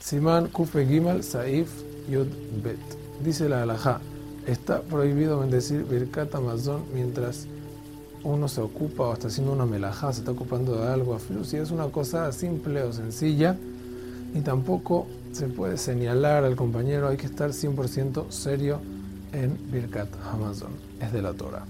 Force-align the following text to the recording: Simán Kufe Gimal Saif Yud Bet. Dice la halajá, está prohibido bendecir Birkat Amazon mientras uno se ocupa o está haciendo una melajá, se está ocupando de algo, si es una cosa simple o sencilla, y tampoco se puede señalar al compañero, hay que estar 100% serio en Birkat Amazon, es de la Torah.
Simán 0.00 0.48
Kufe 0.48 0.86
Gimal 0.86 1.22
Saif 1.22 1.68
Yud 2.08 2.28
Bet. 2.64 2.78
Dice 3.22 3.48
la 3.48 3.62
halajá, 3.62 4.00
está 4.46 4.80
prohibido 4.80 5.40
bendecir 5.40 5.84
Birkat 5.84 6.34
Amazon 6.34 6.84
mientras 6.94 7.46
uno 8.24 8.48
se 8.48 8.62
ocupa 8.62 9.04
o 9.04 9.12
está 9.12 9.28
haciendo 9.28 9.52
una 9.52 9.66
melajá, 9.66 10.12
se 10.12 10.20
está 10.20 10.32
ocupando 10.32 10.74
de 10.76 10.88
algo, 10.88 11.18
si 11.44 11.56
es 11.58 11.70
una 11.70 11.86
cosa 11.88 12.32
simple 12.32 12.82
o 12.82 12.92
sencilla, 12.92 13.56
y 14.34 14.40
tampoco 14.40 15.06
se 15.32 15.48
puede 15.48 15.76
señalar 15.76 16.44
al 16.44 16.56
compañero, 16.56 17.08
hay 17.08 17.16
que 17.16 17.26
estar 17.26 17.50
100% 17.50 18.30
serio 18.30 18.80
en 19.32 19.58
Birkat 19.70 20.08
Amazon, 20.32 20.70
es 21.00 21.12
de 21.12 21.22
la 21.22 21.34
Torah. 21.34 21.64